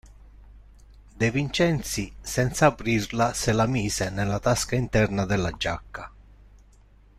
[1.19, 6.11] De Vincenzi, senza aprirla, se la mise nella tasca interna della giacca.